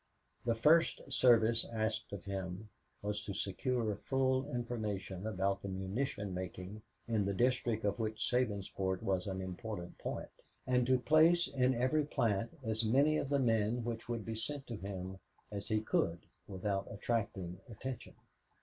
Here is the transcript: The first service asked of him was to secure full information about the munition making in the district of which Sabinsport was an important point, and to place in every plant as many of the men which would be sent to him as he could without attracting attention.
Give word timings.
The 0.45 0.55
first 0.55 1.13
service 1.13 1.63
asked 1.71 2.11
of 2.11 2.25
him 2.25 2.69
was 3.03 3.23
to 3.25 3.33
secure 3.35 3.95
full 3.95 4.49
information 4.49 5.27
about 5.27 5.61
the 5.61 5.67
munition 5.67 6.33
making 6.33 6.81
in 7.07 7.23
the 7.25 7.35
district 7.35 7.85
of 7.85 7.99
which 7.99 8.15
Sabinsport 8.27 9.03
was 9.03 9.27
an 9.27 9.41
important 9.41 9.99
point, 9.99 10.31
and 10.65 10.87
to 10.87 10.97
place 10.97 11.47
in 11.47 11.75
every 11.75 12.03
plant 12.03 12.57
as 12.63 12.83
many 12.83 13.17
of 13.17 13.29
the 13.29 13.37
men 13.37 13.83
which 13.83 14.09
would 14.09 14.25
be 14.25 14.33
sent 14.33 14.65
to 14.65 14.75
him 14.75 15.19
as 15.51 15.67
he 15.67 15.81
could 15.81 16.25
without 16.47 16.91
attracting 16.91 17.59
attention. 17.69 18.15